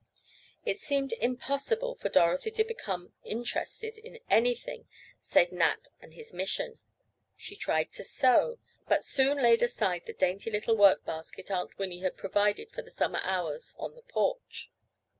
[0.65, 4.87] It seemed impossible for Dorothy to become interested in anything
[5.21, 6.79] save Nat and his mission.
[7.37, 12.01] She tried to sew, but soon laid aside the dainty little work basket Aunt Winnie
[12.01, 14.71] had provided for the summer hours on the porch.